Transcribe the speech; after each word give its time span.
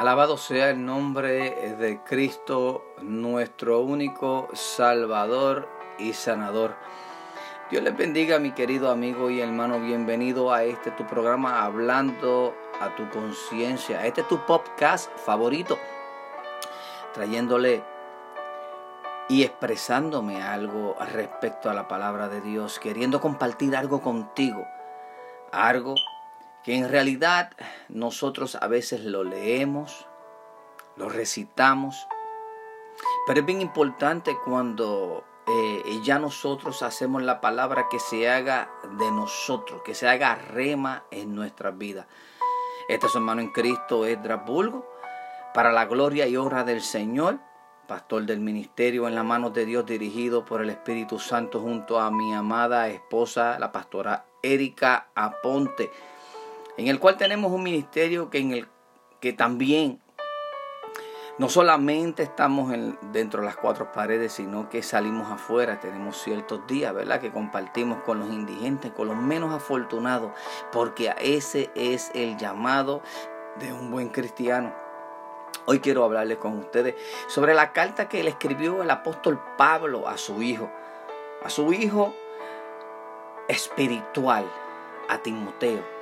Alabado 0.00 0.38
sea 0.38 0.70
el 0.70 0.82
nombre 0.86 1.76
de 1.76 2.00
Cristo, 2.02 2.82
nuestro 3.02 3.80
único 3.80 4.48
Salvador 4.54 5.68
y 5.98 6.14
Sanador. 6.14 6.74
Dios 7.70 7.82
les 7.82 7.94
bendiga, 7.94 8.38
mi 8.38 8.52
querido 8.52 8.90
amigo 8.90 9.28
y 9.28 9.42
hermano. 9.42 9.78
Bienvenido 9.78 10.54
a 10.54 10.64
este 10.64 10.90
tu 10.92 11.06
programa 11.06 11.66
Hablando 11.66 12.54
a 12.80 12.96
tu 12.96 13.10
conciencia. 13.10 14.06
Este 14.06 14.22
es 14.22 14.28
tu 14.28 14.38
podcast 14.46 15.14
favorito, 15.18 15.78
trayéndole 17.12 17.84
y 19.28 19.42
expresándome 19.42 20.42
algo 20.42 20.96
respecto 21.12 21.68
a 21.68 21.74
la 21.74 21.88
palabra 21.88 22.30
de 22.30 22.40
Dios, 22.40 22.78
queriendo 22.78 23.20
compartir 23.20 23.76
algo 23.76 24.00
contigo, 24.00 24.66
algo 25.52 25.94
en 26.74 26.88
realidad 26.88 27.52
nosotros 27.88 28.56
a 28.60 28.66
veces 28.66 29.04
lo 29.04 29.24
leemos, 29.24 30.06
lo 30.96 31.08
recitamos, 31.08 32.06
pero 33.26 33.40
es 33.40 33.46
bien 33.46 33.60
importante 33.60 34.36
cuando 34.44 35.24
eh, 35.48 36.00
ya 36.04 36.18
nosotros 36.18 36.82
hacemos 36.82 37.22
la 37.22 37.40
palabra 37.40 37.88
que 37.90 37.98
se 37.98 38.30
haga 38.30 38.70
de 38.98 39.10
nosotros, 39.10 39.82
que 39.82 39.94
se 39.94 40.08
haga 40.08 40.34
rema 40.34 41.04
en 41.10 41.34
nuestras 41.34 41.76
vidas. 41.76 42.06
Este 42.88 43.06
es 43.06 43.14
hermano 43.14 43.40
en 43.40 43.50
Cristo, 43.50 44.04
Esdras 44.04 44.44
Bulgo, 44.44 44.86
para 45.54 45.72
la 45.72 45.86
gloria 45.86 46.26
y 46.26 46.36
honra 46.36 46.64
del 46.64 46.82
Señor, 46.82 47.38
pastor 47.88 48.24
del 48.26 48.40
ministerio 48.40 49.08
en 49.08 49.16
las 49.16 49.24
manos 49.24 49.52
de 49.52 49.64
Dios 49.64 49.86
dirigido 49.86 50.44
por 50.44 50.62
el 50.62 50.70
Espíritu 50.70 51.18
Santo 51.18 51.60
junto 51.60 51.98
a 51.98 52.10
mi 52.10 52.32
amada 52.32 52.88
esposa, 52.88 53.58
la 53.58 53.72
pastora 53.72 54.26
Erika 54.42 55.08
Aponte 55.14 55.90
en 56.80 56.88
el 56.88 56.98
cual 56.98 57.18
tenemos 57.18 57.52
un 57.52 57.62
ministerio 57.62 58.30
que, 58.30 58.38
en 58.38 58.52
el, 58.52 58.68
que 59.20 59.34
también 59.34 60.00
no 61.36 61.50
solamente 61.50 62.22
estamos 62.22 62.72
dentro 63.12 63.40
de 63.40 63.46
las 63.46 63.56
cuatro 63.56 63.92
paredes, 63.92 64.32
sino 64.32 64.70
que 64.70 64.82
salimos 64.82 65.30
afuera, 65.30 65.78
tenemos 65.78 66.16
ciertos 66.16 66.66
días, 66.66 66.94
¿verdad? 66.94 67.20
Que 67.20 67.30
compartimos 67.30 68.02
con 68.02 68.20
los 68.20 68.30
indigentes, 68.30 68.92
con 68.92 69.08
los 69.08 69.16
menos 69.18 69.52
afortunados, 69.52 70.32
porque 70.72 71.14
ese 71.20 71.70
es 71.74 72.10
el 72.14 72.38
llamado 72.38 73.02
de 73.58 73.74
un 73.74 73.90
buen 73.90 74.08
cristiano. 74.08 74.74
Hoy 75.66 75.80
quiero 75.80 76.02
hablarles 76.02 76.38
con 76.38 76.58
ustedes 76.58 76.94
sobre 77.28 77.52
la 77.52 77.74
carta 77.74 78.08
que 78.08 78.24
le 78.24 78.30
escribió 78.30 78.82
el 78.82 78.90
apóstol 78.90 79.38
Pablo 79.58 80.08
a 80.08 80.16
su 80.16 80.40
hijo, 80.40 80.70
a 81.44 81.50
su 81.50 81.74
hijo 81.74 82.14
espiritual, 83.48 84.50
a 85.10 85.18
Timoteo. 85.18 85.99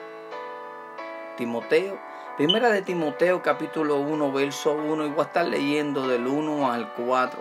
Timoteo. 1.39 1.99
Primera 2.37 2.69
de 2.71 2.83
Timoteo 2.83 3.43
capítulo 3.43 4.01
1, 4.01 4.33
verso 4.33 4.73
1. 4.73 5.07
Y 5.07 5.09
voy 5.11 5.21
a 5.21 5.29
estar 5.29 5.47
leyendo 5.47 6.09
del 6.09 6.27
1 6.27 6.71
al 6.71 6.93
4. 6.95 7.41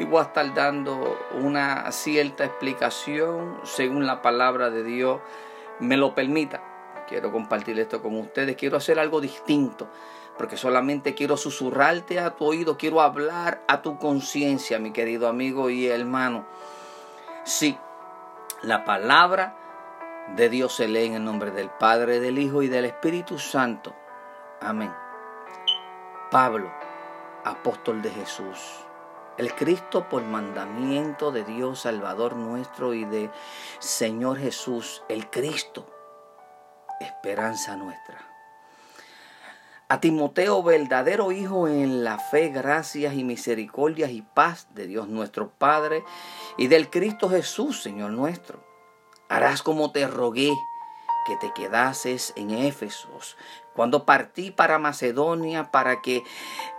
Y 0.00 0.04
voy 0.04 0.18
a 0.18 0.24
estar 0.24 0.52
dando 0.52 1.16
una 1.40 1.90
cierta 1.92 2.44
explicación 2.44 3.60
según 3.62 4.06
la 4.06 4.20
palabra 4.20 4.70
de 4.70 4.82
Dios 4.82 5.20
me 5.78 5.96
lo 5.96 6.14
permita. 6.14 6.60
Quiero 7.08 7.30
compartir 7.30 7.78
esto 7.78 8.02
con 8.02 8.18
ustedes. 8.18 8.56
Quiero 8.56 8.76
hacer 8.76 8.98
algo 8.98 9.20
distinto. 9.20 9.88
Porque 10.36 10.56
solamente 10.56 11.14
quiero 11.14 11.36
susurrarte 11.36 12.18
a 12.18 12.34
tu 12.34 12.46
oído. 12.46 12.76
Quiero 12.76 13.00
hablar 13.00 13.62
a 13.68 13.80
tu 13.80 13.96
conciencia, 13.98 14.80
mi 14.80 14.90
querido 14.90 15.28
amigo 15.28 15.70
y 15.70 15.86
hermano. 15.86 16.46
Sí, 17.44 17.78
la 18.62 18.84
palabra 18.84 19.56
de 20.36 20.48
Dios 20.48 20.74
se 20.74 20.86
lee 20.86 21.06
en 21.06 21.14
el 21.14 21.24
nombre 21.24 21.50
del 21.50 21.70
Padre, 21.70 22.20
del 22.20 22.38
Hijo 22.38 22.62
y 22.62 22.68
del 22.68 22.84
Espíritu 22.84 23.38
Santo. 23.38 23.94
Amén. 24.60 24.92
Pablo, 26.30 26.72
apóstol 27.44 28.00
de 28.02 28.10
Jesús, 28.10 28.58
el 29.38 29.52
Cristo 29.54 30.08
por 30.08 30.22
mandamiento 30.22 31.32
de 31.32 31.44
Dios 31.44 31.80
Salvador 31.80 32.36
nuestro 32.36 32.94
y 32.94 33.04
de 33.04 33.30
Señor 33.80 34.38
Jesús, 34.38 35.02
el 35.08 35.28
Cristo, 35.30 35.86
esperanza 37.00 37.76
nuestra. 37.76 38.26
A 39.88 40.00
Timoteo, 40.00 40.62
verdadero 40.62 41.32
Hijo 41.32 41.66
en 41.66 42.04
la 42.04 42.18
fe, 42.18 42.50
gracias 42.50 43.14
y 43.14 43.24
misericordias 43.24 44.12
y 44.12 44.22
paz 44.22 44.68
de 44.72 44.86
Dios 44.86 45.08
nuestro 45.08 45.50
Padre 45.50 46.04
y 46.56 46.68
del 46.68 46.88
Cristo 46.88 47.28
Jesús, 47.28 47.82
Señor 47.82 48.12
nuestro 48.12 48.69
harás 49.30 49.62
como 49.62 49.92
te 49.92 50.06
rogué 50.06 50.52
que 51.24 51.36
te 51.36 51.52
quedases 51.52 52.34
en 52.36 52.50
Éfesos, 52.50 53.36
cuando 53.74 54.04
partí 54.04 54.50
para 54.50 54.78
Macedonia 54.78 55.70
para 55.70 56.02
que 56.02 56.24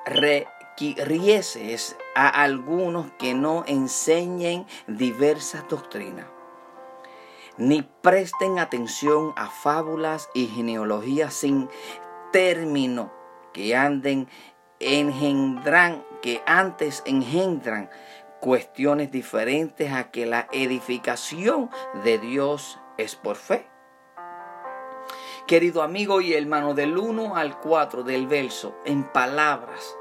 requirieses 0.05 1.95
a 2.15 2.27
algunos 2.27 3.11
que 3.13 3.33
no 3.33 3.63
enseñen 3.67 4.67
diversas 4.87 5.67
doctrinas, 5.69 6.27
ni 7.57 7.83
presten 7.83 8.59
atención 8.59 9.33
a 9.37 9.47
fábulas 9.47 10.29
y 10.33 10.47
genealogías 10.47 11.33
sin 11.33 11.69
término 12.31 13.11
que 13.53 13.75
anden 13.75 14.27
engendran, 14.79 16.03
que 16.21 16.41
antes 16.45 17.03
engendran 17.05 17.89
cuestiones 18.41 19.11
diferentes 19.11 19.93
a 19.93 20.11
que 20.11 20.25
la 20.25 20.47
edificación 20.51 21.69
de 22.03 22.17
Dios 22.17 22.79
es 22.97 23.15
por 23.15 23.37
fe. 23.37 23.67
Querido 25.47 25.83
amigo 25.83 26.21
y 26.21 26.33
hermano, 26.33 26.73
del 26.73 26.97
1 26.97 27.35
al 27.35 27.59
4 27.59 28.03
del 28.03 28.27
verso, 28.27 28.75
en 28.85 29.03
palabras 29.03 29.95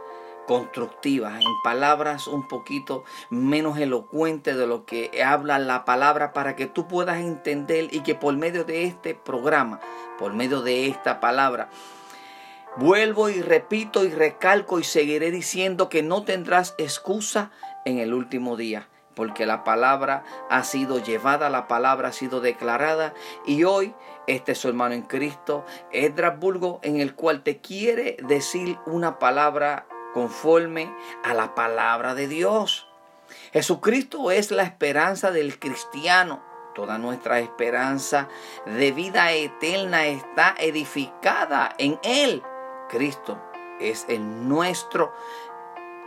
constructivas, 0.46 1.40
en 1.40 1.62
palabras 1.62 2.26
un 2.26 2.48
poquito 2.48 3.04
menos 3.30 3.78
elocuentes 3.78 4.56
de 4.56 4.66
lo 4.66 4.84
que 4.84 5.22
habla 5.24 5.58
la 5.58 5.84
palabra 5.84 6.32
para 6.32 6.56
que 6.56 6.66
tú 6.66 6.88
puedas 6.88 7.18
entender 7.18 7.88
y 7.92 8.00
que 8.00 8.14
por 8.14 8.36
medio 8.36 8.64
de 8.64 8.84
este 8.84 9.14
programa, 9.14 9.80
por 10.18 10.32
medio 10.32 10.62
de 10.62 10.88
esta 10.88 11.20
palabra, 11.20 11.68
vuelvo 12.76 13.28
y 13.28 13.42
repito 13.42 14.04
y 14.04 14.10
recalco 14.10 14.78
y 14.78 14.84
seguiré 14.84 15.30
diciendo 15.30 15.88
que 15.88 16.02
no 16.02 16.24
tendrás 16.24 16.74
excusa 16.78 17.50
en 17.84 17.98
el 17.98 18.14
último 18.14 18.56
día, 18.56 18.88
porque 19.14 19.46
la 19.46 19.64
palabra 19.64 20.24
ha 20.48 20.64
sido 20.64 20.98
llevada, 20.98 21.50
la 21.50 21.68
palabra 21.68 22.08
ha 22.08 22.12
sido 22.12 22.40
declarada 22.40 23.14
y 23.46 23.64
hoy 23.64 23.94
este 24.26 24.52
es 24.52 24.58
su 24.58 24.68
hermano 24.68 24.94
en 24.94 25.02
Cristo, 25.02 25.64
Edrasburgo, 25.92 26.80
en 26.82 27.00
el 27.00 27.14
cual 27.14 27.42
te 27.42 27.58
quiere 27.58 28.16
decir 28.22 28.78
una 28.86 29.18
palabra 29.18 29.86
conforme 30.14 30.92
a 31.24 31.34
la 31.34 31.54
palabra 31.54 32.14
de 32.14 32.28
Dios. 32.28 32.88
Jesucristo 33.52 34.30
es 34.30 34.50
la 34.50 34.62
esperanza 34.62 35.30
del 35.30 35.58
cristiano. 35.58 36.42
Toda 36.74 36.98
nuestra 36.98 37.40
esperanza 37.40 38.28
de 38.64 38.92
vida 38.92 39.32
eterna 39.32 40.06
está 40.06 40.54
edificada 40.58 41.74
en 41.78 41.98
Él. 42.02 42.42
Cristo 42.88 43.40
es 43.80 44.06
el 44.08 44.48
nuestro 44.48 45.12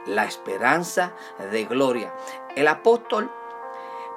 la 0.05 0.25
esperanza 0.25 1.13
de 1.51 1.65
gloria. 1.65 2.13
El 2.55 2.67
apóstol 2.67 3.31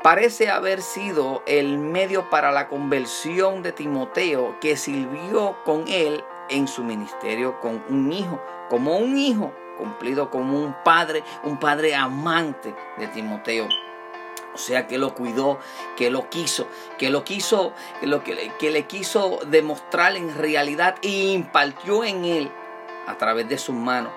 parece 0.03 0.51
haber 0.51 0.83
sido 0.83 1.43
el 1.47 1.79
medio 1.79 2.31
para 2.31 2.53
la 2.53 2.69
conversión 2.69 3.63
de 3.63 3.73
Timoteo 3.73 4.59
que 4.61 4.77
sirvió 4.77 5.57
con 5.65 5.89
él 5.89 6.23
en 6.49 6.69
su 6.69 6.85
ministerio 6.85 7.61
con 7.61 7.83
un 7.89 8.13
hijo, 8.13 8.41
como 8.69 8.99
un 8.99 9.19
hijo 9.19 9.53
cumplido 9.79 10.31
como 10.31 10.59
un 10.59 10.75
padre, 10.85 11.23
un 11.45 11.59
padre 11.59 11.95
amante 11.95 12.75
de 12.99 13.09
Timoteo. 13.09 13.69
O 14.55 14.59
sea, 14.59 14.87
que 14.87 14.97
lo 14.97 15.15
cuidó, 15.15 15.59
que 15.97 16.11
lo 16.11 16.31
quiso, 16.31 16.67
que 16.99 17.11
lo 17.11 17.25
quiso, 17.25 17.75
que, 18.01 18.07
lo 18.07 18.25
que, 18.25 18.53
que 18.59 18.71
le 18.71 18.87
quiso 18.87 19.41
demostrar 19.49 20.17
en 20.17 20.35
realidad 20.35 20.97
y 21.03 21.33
impartió 21.33 22.05
en 22.05 22.25
él 22.25 22.51
a 23.07 23.19
través 23.19 23.49
de 23.49 23.59
sus 23.59 23.75
manos 23.75 24.13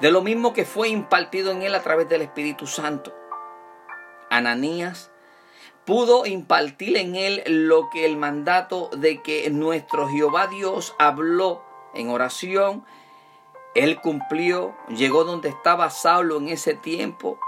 de 0.00 0.10
lo 0.10 0.22
mismo 0.22 0.52
que 0.52 0.64
fue 0.64 0.88
impartido 0.88 1.52
en 1.52 1.62
él 1.62 1.74
a 1.74 1.82
través 1.82 2.08
del 2.08 2.22
Espíritu 2.22 2.66
Santo. 2.66 3.14
Ananías 4.30 5.10
pudo 5.84 6.24
impartir 6.26 6.96
en 6.96 7.16
él 7.16 7.42
lo 7.46 7.90
que 7.90 8.06
el 8.06 8.16
mandato 8.16 8.90
de 8.96 9.22
que 9.22 9.50
nuestro 9.50 10.08
Jehová 10.08 10.46
Dios 10.46 10.94
habló 10.98 11.62
en 11.94 12.10
oración, 12.10 12.84
él 13.74 14.00
cumplió, 14.00 14.76
llegó 14.88 15.24
donde 15.24 15.48
estaba 15.48 15.90
Saulo 15.90 16.36
en 16.38 16.48
ese 16.48 16.74
tiempo. 16.74 17.38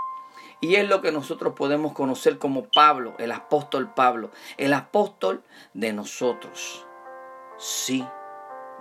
Y 0.60 0.76
es 0.76 0.88
lo 0.88 1.02
que 1.02 1.10
nosotros 1.10 1.54
podemos 1.54 1.92
conocer 1.92 2.38
como 2.38 2.64
Pablo, 2.68 3.14
el 3.18 3.32
apóstol 3.32 3.92
Pablo, 3.94 4.30
el 4.56 4.72
apóstol 4.72 5.42
de 5.74 5.92
nosotros. 5.92 6.86
Sí, 7.58 8.04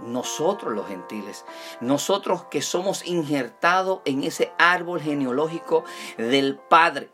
nosotros 0.01 0.73
los 0.73 0.87
gentiles, 0.87 1.45
nosotros 1.79 2.45
que 2.45 2.61
somos 2.61 3.05
injertados 3.05 4.01
en 4.05 4.23
ese 4.23 4.51
árbol 4.57 5.01
genealógico 5.01 5.83
del 6.17 6.57
Padre. 6.57 7.09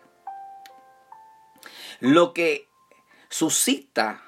Lo 2.00 2.34
que 2.34 2.68
suscita 3.30 4.22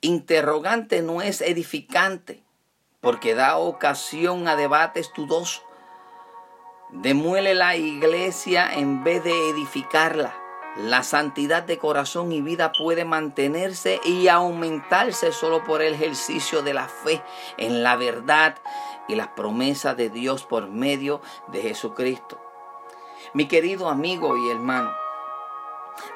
interrogante 0.00 1.02
no 1.02 1.22
es 1.22 1.40
edificante, 1.40 2.42
porque 3.00 3.34
da 3.34 3.56
ocasión 3.56 4.48
a 4.48 4.56
debates 4.56 5.10
dudosos. 5.14 5.62
Demuele 6.90 7.54
la 7.54 7.76
iglesia 7.76 8.72
en 8.72 9.02
vez 9.02 9.22
de 9.24 9.50
edificarla. 9.50 10.45
La 10.76 11.02
santidad 11.02 11.62
de 11.62 11.78
corazón 11.78 12.32
y 12.32 12.42
vida 12.42 12.70
puede 12.72 13.06
mantenerse 13.06 13.98
y 14.04 14.28
aumentarse 14.28 15.32
solo 15.32 15.64
por 15.64 15.80
el 15.80 15.94
ejercicio 15.94 16.62
de 16.62 16.74
la 16.74 16.86
fe 16.86 17.22
en 17.56 17.82
la 17.82 17.96
verdad 17.96 18.56
y 19.08 19.14
las 19.14 19.28
promesas 19.28 19.96
de 19.96 20.10
Dios 20.10 20.44
por 20.44 20.68
medio 20.68 21.22
de 21.48 21.62
Jesucristo. 21.62 22.38
Mi 23.32 23.48
querido 23.48 23.88
amigo 23.88 24.36
y 24.36 24.50
hermano, 24.50 24.92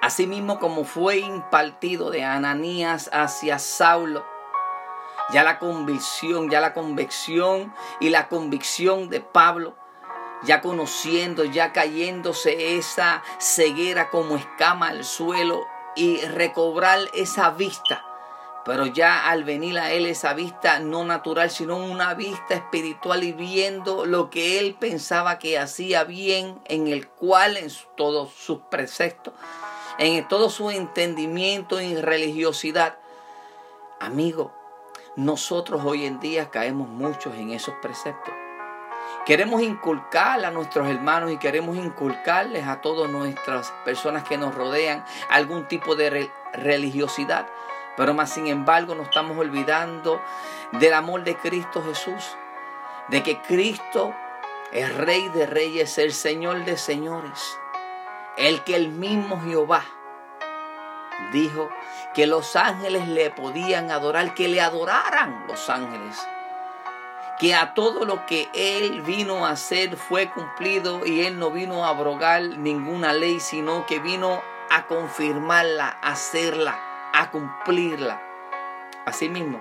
asimismo 0.03 0.59
como 0.59 0.85
fue 0.85 1.21
impartido 1.21 2.11
de 2.11 2.25
Ananías 2.25 3.09
hacia 3.15 3.59
Saulo, 3.59 4.27
ya 5.33 5.43
la 5.43 5.59
convicción, 5.59 6.51
ya 6.51 6.61
la 6.61 6.75
convicción 6.75 7.73
y 7.99 8.11
la 8.11 8.29
convicción 8.29 9.09
de 9.09 9.21
Pablo, 9.21 9.75
ya 10.43 10.61
conociendo, 10.61 11.45
ya 11.45 11.73
cayéndose 11.73 12.77
esa 12.77 13.23
ceguera 13.39 14.11
como 14.11 14.37
escama 14.37 14.89
al 14.89 15.05
suelo 15.05 15.67
y 15.97 16.21
recobrar 16.23 17.01
esa 17.15 17.51
vista 17.51 18.05
pero 18.65 18.87
ya 18.87 19.29
al 19.29 19.45
venir 19.45 19.79
a 19.79 19.91
él 19.93 20.07
esa 20.07 20.35
vista 20.35 20.79
no 20.81 21.05
natural, 21.05 21.51
sino 21.51 21.77
una 21.77 22.15
vista 22.15 22.55
espiritual 22.55 23.25
y 23.25 23.33
viendo 23.33 24.05
lo 24.05 24.31
que 24.31 24.59
él 24.59 24.77
pensaba 24.79 25.39
que 25.39 25.59
hacía 25.59 26.05
bien, 26.05 26.61
en 26.67 26.87
el 26.87 27.09
cual 27.09 27.57
en 27.57 27.69
todos 27.97 28.33
sus 28.33 28.61
preceptos, 28.71 29.35
en 29.99 30.27
todo 30.29 30.51
su 30.51 30.71
entendimiento 30.71 31.81
y 31.81 31.97
religiosidad. 31.97 32.99
Amigo, 33.99 34.53
nosotros 35.17 35.83
hoy 35.85 36.05
en 36.05 36.21
día 36.21 36.51
caemos 36.51 36.89
muchos 36.89 37.35
en 37.35 37.51
esos 37.51 37.75
preceptos. 37.81 38.35
Queremos 39.27 39.61
inculcar 39.61 40.45
a 40.45 40.51
nuestros 40.51 40.89
hermanos 40.89 41.31
y 41.31 41.37
queremos 41.37 41.77
inculcarles 41.77 42.67
a 42.67 42.81
todas 42.81 43.11
nuestras 43.11 43.71
personas 43.85 44.25
que 44.25 44.39
nos 44.39 44.55
rodean 44.55 45.05
algún 45.29 45.69
tipo 45.69 45.95
de 45.95 46.31
religiosidad. 46.55 47.47
Pero 47.97 48.15
más 48.15 48.33
sin 48.33 48.47
embargo 48.47 48.95
nos 48.95 49.09
estamos 49.09 49.37
olvidando 49.37 50.23
del 50.73 50.95
amor 50.95 51.23
de 51.23 51.37
Cristo 51.37 51.83
Jesús. 51.85 52.35
De 53.09 53.23
que 53.23 53.39
Cristo 53.43 54.15
es 54.73 54.95
Rey 54.97 55.29
de 55.29 55.47
Reyes, 55.47 55.99
el 55.99 56.13
Señor 56.13 56.65
de 56.65 56.79
Señores. 56.79 57.59
El 58.39 58.65
que 58.65 58.75
el 58.75 58.89
mismo 58.89 59.41
Jehová 59.43 59.85
dijo 61.33 61.69
que 62.15 62.27
los 62.27 62.57
ángeles 62.57 63.07
le 63.07 63.31
podían 63.31 63.91
adorar, 63.91 64.35
que 64.35 64.49
le 64.49 64.63
adoraran 64.63 65.45
los 65.47 65.69
ángeles. 65.69 66.17
Que 67.41 67.55
a 67.55 67.75
todo 67.75 68.05
lo 68.05 68.27
que 68.27 68.51
Él 68.53 69.01
vino 69.03 69.47
a 69.47 69.51
hacer 69.51 69.97
fue 69.97 70.31
cumplido 70.31 71.07
y 71.07 71.23
Él 71.23 71.39
no 71.39 71.51
vino 71.51 71.85
a 71.85 71.89
abrogar 71.89 72.43
ninguna 72.43 73.15
ley, 73.15 73.41
sino 73.41 73.87
que 73.87 73.99
vino 73.99 74.43
a 74.69 74.87
confirmarla, 74.87 75.99
a 76.03 76.13
hacerla 76.13 76.91
a 77.13 77.31
cumplirla. 77.31 78.21
Asimismo, 79.05 79.61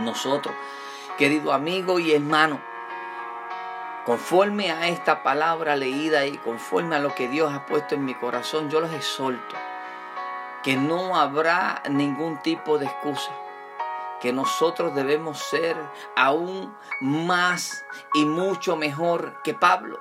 nosotros, 0.00 0.54
querido 1.16 1.52
amigo 1.52 1.98
y 1.98 2.12
hermano, 2.12 2.60
conforme 4.04 4.70
a 4.70 4.88
esta 4.88 5.22
palabra 5.22 5.76
leída 5.76 6.26
y 6.26 6.38
conforme 6.38 6.96
a 6.96 7.00
lo 7.00 7.14
que 7.14 7.28
Dios 7.28 7.52
ha 7.52 7.66
puesto 7.66 7.94
en 7.94 8.04
mi 8.04 8.14
corazón, 8.14 8.70
yo 8.70 8.80
los 8.80 8.92
exhorto 8.92 9.56
que 10.62 10.76
no 10.76 11.16
habrá 11.16 11.82
ningún 11.88 12.38
tipo 12.38 12.78
de 12.78 12.86
excusa, 12.86 13.30
que 14.20 14.32
nosotros 14.32 14.94
debemos 14.94 15.38
ser 15.38 15.76
aún 16.16 16.74
más 17.00 17.84
y 18.14 18.24
mucho 18.24 18.76
mejor 18.76 19.40
que 19.42 19.54
Pablo. 19.54 20.00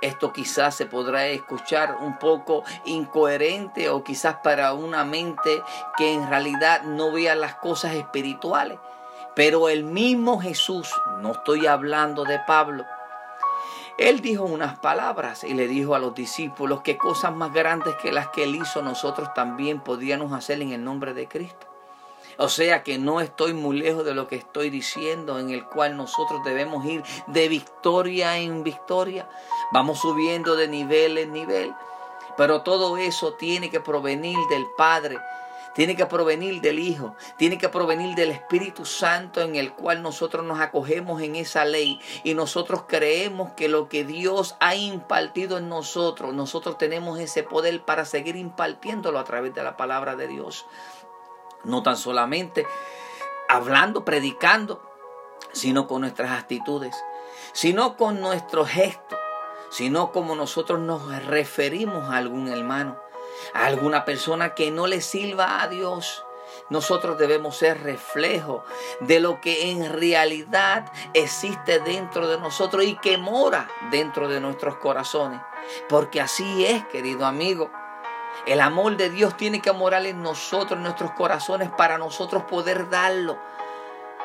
Esto 0.00 0.32
quizás 0.32 0.74
se 0.74 0.86
podrá 0.86 1.26
escuchar 1.28 1.96
un 2.00 2.18
poco 2.18 2.62
incoherente 2.84 3.88
o 3.88 4.04
quizás 4.04 4.36
para 4.42 4.74
una 4.74 5.04
mente 5.04 5.62
que 5.96 6.12
en 6.12 6.28
realidad 6.28 6.82
no 6.82 7.10
vea 7.12 7.34
las 7.34 7.54
cosas 7.54 7.94
espirituales. 7.94 8.78
Pero 9.34 9.68
el 9.68 9.84
mismo 9.84 10.40
Jesús, 10.40 10.92
no 11.20 11.32
estoy 11.32 11.66
hablando 11.66 12.24
de 12.24 12.38
Pablo, 12.46 12.84
él 13.96 14.20
dijo 14.20 14.44
unas 14.44 14.78
palabras 14.78 15.44
y 15.44 15.54
le 15.54 15.68
dijo 15.68 15.94
a 15.94 16.00
los 16.00 16.14
discípulos 16.14 16.82
que 16.82 16.98
cosas 16.98 17.34
más 17.34 17.52
grandes 17.52 17.94
que 17.96 18.10
las 18.10 18.28
que 18.28 18.42
él 18.42 18.56
hizo 18.56 18.82
nosotros 18.82 19.32
también 19.34 19.80
podíamos 19.80 20.32
hacer 20.32 20.60
en 20.62 20.72
el 20.72 20.82
nombre 20.82 21.14
de 21.14 21.28
Cristo. 21.28 21.73
O 22.36 22.48
sea 22.48 22.82
que 22.82 22.98
no 22.98 23.20
estoy 23.20 23.54
muy 23.54 23.78
lejos 23.78 24.04
de 24.04 24.14
lo 24.14 24.28
que 24.28 24.36
estoy 24.36 24.70
diciendo, 24.70 25.38
en 25.38 25.50
el 25.50 25.64
cual 25.64 25.96
nosotros 25.96 26.44
debemos 26.44 26.84
ir 26.84 27.02
de 27.26 27.48
victoria 27.48 28.36
en 28.38 28.64
victoria. 28.64 29.28
Vamos 29.72 30.00
subiendo 30.00 30.56
de 30.56 30.68
nivel 30.68 31.18
en 31.18 31.32
nivel. 31.32 31.74
Pero 32.36 32.62
todo 32.62 32.96
eso 32.96 33.34
tiene 33.34 33.70
que 33.70 33.80
provenir 33.80 34.38
del 34.50 34.66
Padre, 34.76 35.18
tiene 35.74 35.96
que 35.96 36.06
provenir 36.06 36.60
del 36.60 36.78
Hijo, 36.78 37.14
tiene 37.36 37.58
que 37.58 37.68
provenir 37.68 38.14
del 38.14 38.30
Espíritu 38.30 38.84
Santo 38.84 39.40
en 39.40 39.56
el 39.56 39.72
cual 39.72 40.02
nosotros 40.02 40.44
nos 40.44 40.60
acogemos 40.60 41.22
en 41.22 41.36
esa 41.36 41.64
ley 41.64 42.00
y 42.24 42.34
nosotros 42.34 42.84
creemos 42.88 43.52
que 43.52 43.68
lo 43.68 43.88
que 43.88 44.04
Dios 44.04 44.56
ha 44.60 44.74
impartido 44.74 45.58
en 45.58 45.68
nosotros, 45.68 46.34
nosotros 46.34 46.78
tenemos 46.78 47.18
ese 47.18 47.42
poder 47.42 47.82
para 47.82 48.04
seguir 48.04 48.36
impartiéndolo 48.36 49.18
a 49.18 49.24
través 49.24 49.54
de 49.54 49.62
la 49.62 49.76
palabra 49.76 50.16
de 50.16 50.28
Dios. 50.28 50.66
No 51.64 51.82
tan 51.82 51.96
solamente 51.96 52.66
hablando, 53.48 54.04
predicando, 54.04 54.82
sino 55.52 55.86
con 55.86 56.02
nuestras 56.02 56.30
actitudes, 56.32 56.94
sino 57.52 57.96
con 57.96 58.20
nuestros 58.20 58.68
gestos, 58.68 59.18
sino 59.70 60.12
como 60.12 60.34
nosotros 60.34 60.80
nos 60.80 61.24
referimos 61.26 62.10
a 62.10 62.16
algún 62.16 62.48
hermano, 62.48 62.98
a 63.54 63.66
alguna 63.66 64.04
persona 64.04 64.54
que 64.54 64.70
no 64.70 64.86
le 64.86 65.00
sirva 65.00 65.62
a 65.62 65.68
Dios. 65.68 66.24
Nosotros 66.70 67.18
debemos 67.18 67.56
ser 67.56 67.82
reflejo 67.82 68.64
de 69.00 69.18
lo 69.18 69.40
que 69.40 69.70
en 69.70 69.92
realidad 69.92 70.90
existe 71.12 71.80
dentro 71.80 72.28
de 72.28 72.38
nosotros 72.38 72.84
y 72.84 72.96
que 72.96 73.18
mora 73.18 73.68
dentro 73.90 74.28
de 74.28 74.40
nuestros 74.40 74.76
corazones. 74.76 75.40
Porque 75.88 76.20
así 76.20 76.64
es, 76.66 76.84
querido 76.86 77.26
amigo. 77.26 77.70
El 78.46 78.60
amor 78.60 78.96
de 78.96 79.08
Dios 79.08 79.36
tiene 79.36 79.60
que 79.60 79.72
morar 79.72 80.04
en 80.04 80.22
nosotros, 80.22 80.76
en 80.76 80.82
nuestros 80.82 81.12
corazones, 81.12 81.70
para 81.70 81.96
nosotros 81.96 82.44
poder 82.44 82.90
darlo. 82.90 83.38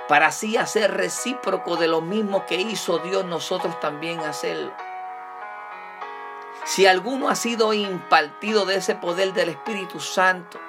Para 0.07 0.27
así 0.27 0.57
hacer 0.57 0.91
recíproco 0.95 1.77
de 1.77 1.87
lo 1.87 2.01
mismo 2.01 2.45
que 2.45 2.55
hizo 2.55 2.99
Dios, 2.99 3.23
nosotros 3.25 3.79
también 3.79 4.19
hacerlo. 4.21 4.73
Si 6.65 6.85
alguno 6.85 7.29
ha 7.29 7.35
sido 7.35 7.73
impartido 7.73 8.65
de 8.65 8.75
ese 8.75 8.95
poder 8.95 9.33
del 9.33 9.49
Espíritu 9.49 9.99
Santo, 9.99 10.59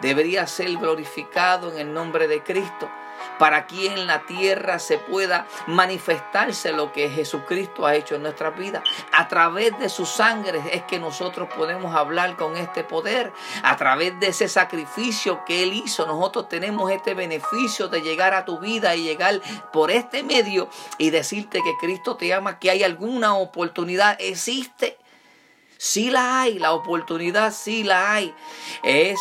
debería 0.00 0.46
ser 0.46 0.76
glorificado 0.76 1.72
en 1.72 1.78
el 1.78 1.94
nombre 1.94 2.28
de 2.28 2.42
Cristo 2.42 2.90
para 3.38 3.66
que 3.66 3.86
en 3.86 4.06
la 4.06 4.22
tierra 4.26 4.78
se 4.78 4.98
pueda 4.98 5.46
manifestarse 5.66 6.72
lo 6.72 6.92
que 6.92 7.10
Jesucristo 7.10 7.86
ha 7.86 7.94
hecho 7.94 8.14
en 8.14 8.22
nuestra 8.22 8.50
vida. 8.50 8.82
A 9.12 9.28
través 9.28 9.78
de 9.78 9.88
su 9.88 10.06
sangre 10.06 10.62
es 10.72 10.82
que 10.82 10.98
nosotros 10.98 11.48
podemos 11.56 11.94
hablar 11.94 12.36
con 12.36 12.56
este 12.56 12.84
poder. 12.84 13.32
A 13.62 13.76
través 13.76 14.18
de 14.20 14.28
ese 14.28 14.48
sacrificio 14.48 15.44
que 15.44 15.62
Él 15.62 15.72
hizo, 15.72 16.06
nosotros 16.06 16.48
tenemos 16.48 16.90
este 16.90 17.14
beneficio 17.14 17.88
de 17.88 18.02
llegar 18.02 18.34
a 18.34 18.44
tu 18.44 18.58
vida 18.58 18.94
y 18.94 19.02
llegar 19.02 19.40
por 19.72 19.90
este 19.90 20.22
medio 20.22 20.68
y 20.98 21.10
decirte 21.10 21.60
que 21.62 21.76
Cristo 21.80 22.16
te 22.16 22.32
ama, 22.32 22.58
que 22.58 22.70
hay 22.70 22.82
alguna 22.82 23.34
oportunidad, 23.34 24.16
existe. 24.20 24.98
Sí 25.78 26.10
la 26.10 26.42
hay, 26.42 26.58
la 26.60 26.72
oportunidad 26.72 27.52
sí 27.52 27.82
la 27.82 28.12
hay. 28.12 28.32
Es 28.84 29.18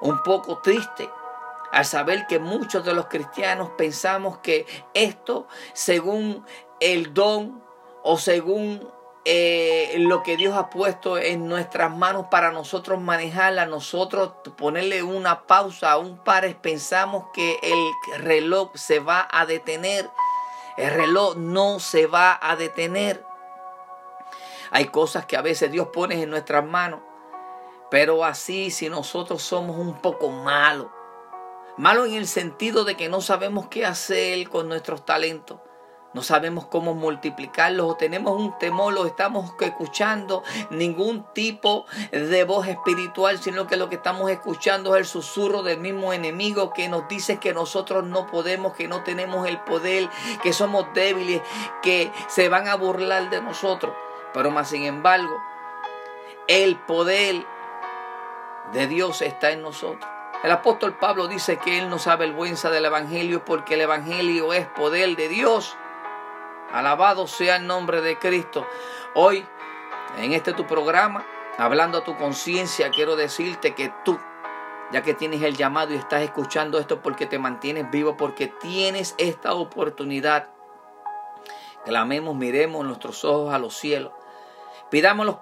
un 0.00 0.22
poco 0.22 0.58
triste 0.58 1.10
al 1.72 1.84
saber 1.84 2.26
que 2.26 2.38
muchos 2.38 2.84
de 2.84 2.94
los 2.94 3.06
cristianos 3.06 3.70
pensamos 3.76 4.38
que 4.38 4.66
esto, 4.94 5.46
según 5.72 6.44
el 6.80 7.14
don 7.14 7.62
o 8.02 8.18
según 8.18 8.88
eh, 9.24 9.96
lo 9.98 10.22
que 10.22 10.36
Dios 10.36 10.56
ha 10.56 10.70
puesto 10.70 11.18
en 11.18 11.48
nuestras 11.48 11.94
manos 11.94 12.26
para 12.30 12.50
nosotros 12.50 13.00
manejarla, 13.00 13.66
nosotros 13.66 14.32
ponerle 14.56 15.02
una 15.02 15.46
pausa 15.46 15.92
a 15.92 15.98
un 15.98 16.16
pares, 16.18 16.54
pensamos 16.54 17.26
que 17.34 17.58
el 17.62 18.22
reloj 18.22 18.70
se 18.74 19.00
va 19.00 19.28
a 19.30 19.44
detener. 19.44 20.08
El 20.78 20.94
reloj 20.94 21.36
no 21.36 21.80
se 21.80 22.06
va 22.06 22.38
a 22.40 22.56
detener. 22.56 23.22
Hay 24.70 24.86
cosas 24.86 25.26
que 25.26 25.36
a 25.36 25.42
veces 25.42 25.72
Dios 25.72 25.88
pone 25.92 26.22
en 26.22 26.30
nuestras 26.30 26.64
manos, 26.64 27.00
pero 27.90 28.24
así 28.24 28.70
si 28.70 28.88
nosotros 28.88 29.42
somos 29.42 29.76
un 29.76 30.00
poco 30.00 30.30
malos, 30.30 30.86
Malo 31.78 32.04
en 32.04 32.14
el 32.14 32.26
sentido 32.26 32.82
de 32.82 32.96
que 32.96 33.08
no 33.08 33.20
sabemos 33.20 33.68
qué 33.68 33.86
hacer 33.86 34.48
con 34.48 34.68
nuestros 34.68 35.06
talentos. 35.06 35.60
no 36.12 36.22
sabemos 36.22 36.66
cómo 36.66 36.94
multiplicarlos 36.94 37.86
o 37.88 37.94
tenemos 37.94 38.32
un 38.32 38.58
temor 38.58 38.96
o 38.96 39.06
estamos 39.06 39.52
escuchando 39.60 40.42
ningún 40.70 41.24
tipo 41.34 41.86
de 42.10 42.42
voz 42.42 42.66
espiritual, 42.66 43.38
sino 43.38 43.68
que 43.68 43.76
lo 43.76 43.88
que 43.88 43.96
estamos 43.96 44.28
escuchando 44.28 44.96
es 44.96 45.02
el 45.02 45.06
susurro 45.06 45.62
del 45.62 45.78
mismo 45.78 46.12
enemigo 46.12 46.72
que 46.72 46.88
nos 46.88 47.06
dice 47.06 47.38
que 47.38 47.54
nosotros 47.54 48.04
no 48.04 48.26
podemos, 48.26 48.74
que 48.74 48.88
no 48.88 49.04
tenemos 49.04 49.46
el 49.46 49.60
poder, 49.60 50.08
que 50.42 50.52
somos 50.52 50.86
débiles, 50.94 51.42
que 51.82 52.10
se 52.26 52.48
van 52.48 52.66
a 52.66 52.74
burlar 52.74 53.30
de 53.30 53.40
nosotros. 53.40 53.94
Pero 54.34 54.50
más 54.50 54.70
sin 54.70 54.82
embargo, 54.84 55.36
el 56.48 56.76
poder 56.76 57.46
de 58.72 58.86
Dios 58.88 59.22
está 59.22 59.52
en 59.52 59.62
nosotros. 59.62 60.17
El 60.44 60.52
apóstol 60.52 60.94
Pablo 60.94 61.26
dice 61.26 61.56
que 61.56 61.78
él 61.78 61.90
no 61.90 61.98
sabe 61.98 62.26
vergüenza 62.26 62.70
del 62.70 62.84
Evangelio 62.84 63.44
porque 63.44 63.74
el 63.74 63.80
Evangelio 63.80 64.52
es 64.52 64.68
poder 64.68 65.16
de 65.16 65.28
Dios. 65.28 65.76
Alabado 66.72 67.26
sea 67.26 67.56
el 67.56 67.66
nombre 67.66 68.02
de 68.02 68.20
Cristo. 68.20 68.64
Hoy, 69.16 69.44
en 70.18 70.32
este 70.32 70.52
tu 70.52 70.64
programa, 70.64 71.26
hablando 71.56 71.98
a 71.98 72.04
tu 72.04 72.16
conciencia, 72.16 72.90
quiero 72.90 73.16
decirte 73.16 73.74
que 73.74 73.92
tú, 74.04 74.16
ya 74.92 75.02
que 75.02 75.12
tienes 75.12 75.42
el 75.42 75.56
llamado 75.56 75.92
y 75.92 75.96
estás 75.96 76.22
escuchando 76.22 76.78
esto 76.78 77.02
porque 77.02 77.26
te 77.26 77.40
mantienes 77.40 77.90
vivo, 77.90 78.16
porque 78.16 78.46
tienes 78.46 79.16
esta 79.18 79.54
oportunidad, 79.54 80.50
clamemos, 81.84 82.36
miremos 82.36 82.86
nuestros 82.86 83.24
ojos 83.24 83.52
a 83.52 83.58
los 83.58 83.74
cielos, 83.76 84.12
pidámoslos, 84.88 85.38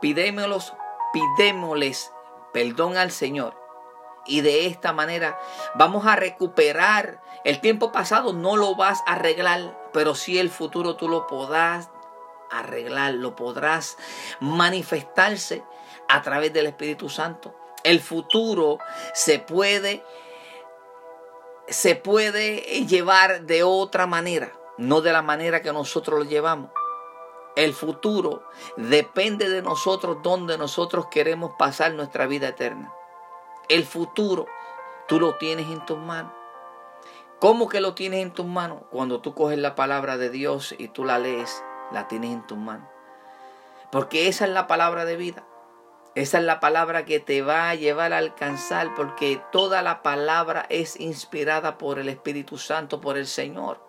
pidémoslos, 0.00 0.72
pidémosles 1.12 2.14
perdón 2.54 2.96
al 2.96 3.10
Señor 3.10 3.67
y 4.28 4.42
de 4.42 4.66
esta 4.66 4.92
manera 4.92 5.38
vamos 5.74 6.06
a 6.06 6.14
recuperar. 6.14 7.20
El 7.44 7.60
tiempo 7.60 7.90
pasado 7.90 8.32
no 8.32 8.56
lo 8.56 8.76
vas 8.76 9.00
a 9.06 9.14
arreglar 9.14 9.88
pero 9.92 10.14
sí 10.14 10.38
el 10.38 10.50
futuro 10.50 10.96
tú 10.96 11.08
lo 11.08 11.26
podrás 11.26 11.90
arreglar 12.50 13.14
lo 13.14 13.34
podrás 13.34 13.96
manifestarse 14.40 15.64
a 16.08 16.22
través 16.22 16.52
del 16.52 16.66
Espíritu 16.66 17.08
Santo. 17.08 17.54
El 17.82 18.00
futuro 18.00 18.78
se 19.14 19.38
puede 19.38 20.04
se 21.68 21.96
puede 21.96 22.56
llevar 22.86 23.42
de 23.42 23.62
otra 23.62 24.06
manera 24.06 24.52
no 24.78 25.00
de 25.00 25.12
la 25.12 25.22
manera 25.22 25.60
que 25.60 25.72
nosotros 25.72 26.20
lo 26.20 26.24
llevamos. 26.24 26.70
El 27.56 27.74
futuro 27.74 28.44
depende 28.76 29.50
de 29.50 29.60
nosotros 29.60 30.18
donde 30.22 30.56
nosotros 30.56 31.06
queremos 31.10 31.52
pasar 31.58 31.92
nuestra 31.92 32.26
vida 32.26 32.48
eterna. 32.48 32.94
El 33.68 33.84
futuro 33.84 34.46
tú 35.08 35.20
lo 35.20 35.34
tienes 35.34 35.66
en 35.66 35.84
tus 35.84 35.98
manos. 35.98 36.32
¿Cómo 37.38 37.68
que 37.68 37.80
lo 37.80 37.94
tienes 37.94 38.22
en 38.22 38.32
tus 38.32 38.46
manos? 38.46 38.82
Cuando 38.90 39.20
tú 39.20 39.34
coges 39.34 39.58
la 39.58 39.74
palabra 39.74 40.16
de 40.16 40.30
Dios 40.30 40.74
y 40.78 40.88
tú 40.88 41.04
la 41.04 41.18
lees, 41.18 41.62
la 41.92 42.08
tienes 42.08 42.32
en 42.32 42.46
tus 42.46 42.56
manos. 42.56 42.88
Porque 43.92 44.26
esa 44.28 44.46
es 44.46 44.52
la 44.52 44.66
palabra 44.66 45.04
de 45.04 45.16
vida. 45.16 45.44
Esa 46.14 46.38
es 46.38 46.44
la 46.44 46.60
palabra 46.60 47.04
que 47.04 47.20
te 47.20 47.42
va 47.42 47.68
a 47.68 47.74
llevar 47.74 48.14
a 48.14 48.18
alcanzar, 48.18 48.94
porque 48.94 49.40
toda 49.52 49.82
la 49.82 50.02
palabra 50.02 50.64
es 50.70 50.98
inspirada 50.98 51.76
por 51.76 51.98
el 51.98 52.08
Espíritu 52.08 52.56
Santo, 52.56 53.02
por 53.02 53.18
el 53.18 53.26
Señor. 53.26 53.80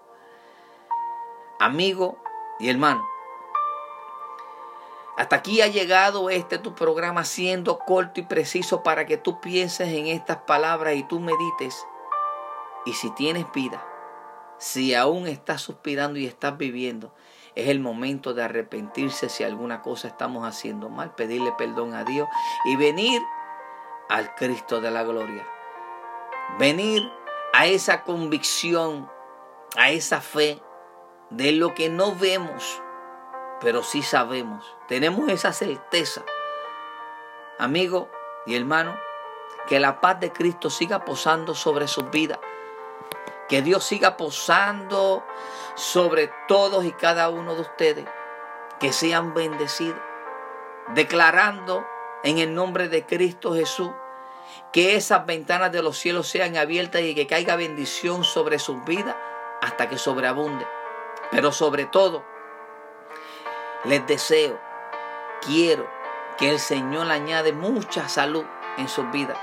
Amigo 1.59 2.21
y 2.59 2.69
hermano, 2.69 3.07
hasta 5.19 5.35
aquí 5.35 5.59
ha 5.59 5.67
llegado 5.67 6.29
este 6.29 6.59
tu 6.59 6.73
programa 6.75 7.25
siendo 7.25 7.79
corto 7.79 8.21
y 8.21 8.23
preciso 8.23 8.83
para 8.83 9.05
que 9.05 9.17
tú 9.17 9.41
pienses 9.41 9.89
en 9.89 10.07
estas 10.07 10.37
palabras 10.37 10.95
y 10.95 11.03
tú 11.03 11.19
medites. 11.19 11.85
Y 12.85 12.93
si 12.93 13.09
tienes 13.15 13.45
vida, 13.51 13.85
si 14.59 14.95
aún 14.95 15.27
estás 15.27 15.61
suspirando 15.61 16.19
y 16.19 16.25
estás 16.25 16.57
viviendo, 16.57 17.13
es 17.53 17.67
el 17.67 17.81
momento 17.81 18.33
de 18.33 18.43
arrepentirse 18.43 19.27
si 19.27 19.43
alguna 19.43 19.81
cosa 19.81 20.07
estamos 20.07 20.47
haciendo 20.47 20.87
mal, 20.87 21.13
pedirle 21.15 21.51
perdón 21.57 21.95
a 21.95 22.05
Dios 22.05 22.29
y 22.63 22.77
venir 22.77 23.21
al 24.07 24.33
Cristo 24.35 24.79
de 24.79 24.89
la 24.89 25.03
gloria. 25.03 25.45
Venir 26.59 27.11
a 27.51 27.65
esa 27.65 28.05
convicción, 28.05 29.11
a 29.75 29.89
esa 29.89 30.21
fe 30.21 30.61
de 31.29 31.51
lo 31.51 31.75
que 31.75 31.89
no 31.89 32.15
vemos, 32.15 32.81
pero 33.61 33.83
sí 33.83 34.01
sabemos, 34.01 34.75
tenemos 34.87 35.29
esa 35.29 35.53
certeza, 35.53 36.23
amigo 37.57 38.09
y 38.45 38.55
hermano, 38.55 38.97
que 39.67 39.79
la 39.79 40.01
paz 40.01 40.19
de 40.19 40.31
Cristo 40.31 40.69
siga 40.69 41.05
posando 41.05 41.53
sobre 41.55 41.87
sus 41.87 42.09
vidas, 42.09 42.39
que 43.47 43.61
Dios 43.61 43.83
siga 43.83 44.17
posando 44.17 45.23
sobre 45.75 46.31
todos 46.47 46.85
y 46.85 46.91
cada 46.91 47.29
uno 47.29 47.55
de 47.55 47.61
ustedes, 47.61 48.05
que 48.79 48.93
sean 48.93 49.33
bendecidos, 49.33 49.99
declarando 50.93 51.85
en 52.23 52.37
el 52.37 52.53
nombre 52.53 52.89
de 52.89 53.05
Cristo 53.05 53.53
Jesús 53.53 53.91
que 54.71 54.95
esas 54.95 55.25
ventanas 55.25 55.71
de 55.71 55.81
los 55.81 55.97
cielos 55.97 56.27
sean 56.27 56.57
abiertas 56.57 57.01
y 57.01 57.15
que 57.15 57.27
caiga 57.27 57.55
bendición 57.55 58.23
sobre 58.23 58.59
sus 58.59 58.83
vidas 58.85 59.15
hasta 59.61 59.89
que 59.89 59.97
sobreabunde. 59.97 60.65
Pero 61.31 61.51
sobre 61.51 61.85
todo, 61.85 62.23
les 63.85 64.05
deseo, 64.07 64.59
quiero 65.41 65.87
que 66.37 66.49
el 66.49 66.59
Señor 66.59 67.09
añade 67.11 67.53
mucha 67.53 68.09
salud 68.09 68.45
en 68.77 68.87
sus 68.87 69.09
vidas 69.11 69.37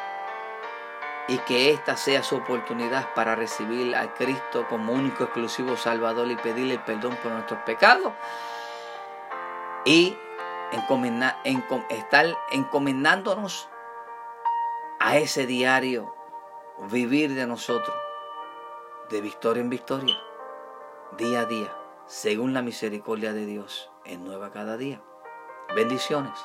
y 1.29 1.39
que 1.39 1.71
esta 1.71 1.97
sea 1.97 2.23
su 2.23 2.37
oportunidad 2.37 3.13
para 3.15 3.35
recibir 3.35 3.97
a 3.97 4.15
Cristo 4.15 4.67
como 4.69 4.93
único 4.93 5.25
exclusivo 5.25 5.77
Salvador 5.77 6.31
y 6.31 6.37
pedirle 6.37 6.79
perdón 6.79 7.17
por 7.23 7.33
nuestros 7.33 7.61
pecados 7.65 8.13
y 9.85 10.17
estar 11.89 12.37
encomendándonos 12.51 13.69
a 15.01 15.17
ese 15.17 15.47
diario 15.47 16.15
vivir 16.91 17.35
de 17.35 17.47
nosotros 17.47 17.97
de 19.09 19.21
victoria 19.21 19.63
en 19.63 19.71
victoria, 19.71 20.19
día 21.17 21.43
a 21.43 21.45
día, 21.45 21.73
según 22.07 22.55
la 22.55 22.63
misericordia 22.63 23.33
de 23.33 23.47
Dios 23.47 23.91
en 24.09 24.25
nueva 24.25 24.51
cada 24.53 24.77
día. 24.77 25.03
Bendiciones. 25.75 26.39